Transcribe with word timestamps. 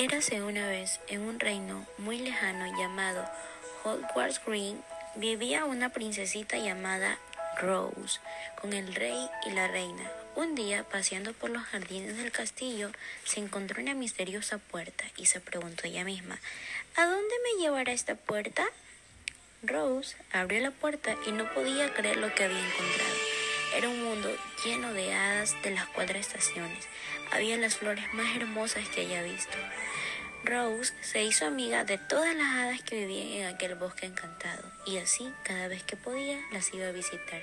Érase 0.00 0.40
una 0.40 0.66
vez 0.66 0.98
en 1.08 1.20
un 1.20 1.38
reino 1.38 1.86
muy 1.98 2.18
lejano 2.20 2.64
llamado 2.80 3.22
Hogwarts 3.84 4.40
Green, 4.46 4.82
vivía 5.14 5.66
una 5.66 5.90
princesita 5.90 6.56
llamada 6.56 7.18
Rose 7.60 8.18
con 8.58 8.72
el 8.72 8.94
rey 8.94 9.28
y 9.44 9.50
la 9.50 9.68
reina. 9.68 10.10
Un 10.36 10.54
día, 10.54 10.84
paseando 10.84 11.34
por 11.34 11.50
los 11.50 11.64
jardines 11.64 12.16
del 12.16 12.32
castillo, 12.32 12.90
se 13.24 13.40
encontró 13.40 13.82
una 13.82 13.92
misteriosa 13.92 14.56
puerta 14.56 15.04
y 15.18 15.26
se 15.26 15.38
preguntó 15.38 15.86
ella 15.86 16.04
misma, 16.04 16.38
¿A 16.96 17.04
dónde 17.04 17.34
me 17.44 17.62
llevará 17.62 17.92
esta 17.92 18.14
puerta? 18.14 18.64
Rose 19.62 20.16
abrió 20.32 20.60
la 20.60 20.70
puerta 20.70 21.14
y 21.26 21.32
no 21.32 21.44
podía 21.52 21.92
creer 21.92 22.16
lo 22.16 22.34
que 22.34 22.44
había 22.44 22.58
encontrado. 22.58 23.09
Era 23.74 23.88
un 23.88 24.02
mundo 24.02 24.28
lleno 24.64 24.92
de 24.92 25.14
hadas 25.14 25.54
de 25.62 25.70
las 25.70 25.86
cuatro 25.86 26.18
estaciones. 26.18 26.88
Había 27.30 27.56
las 27.56 27.76
flores 27.76 28.04
más 28.14 28.36
hermosas 28.36 28.88
que 28.88 29.02
haya 29.02 29.22
visto. 29.22 29.56
Rose 30.44 30.92
se 31.02 31.22
hizo 31.22 31.46
amiga 31.46 31.84
de 31.84 31.96
todas 31.96 32.34
las 32.34 32.48
hadas 32.48 32.82
que 32.82 33.06
vivían 33.06 33.42
en 33.42 33.54
aquel 33.54 33.76
bosque 33.76 34.06
encantado 34.06 34.62
y 34.86 34.98
así 34.98 35.32
cada 35.44 35.68
vez 35.68 35.84
que 35.84 35.96
podía 35.96 36.40
las 36.50 36.72
iba 36.74 36.88
a 36.88 36.92
visitar. 36.92 37.42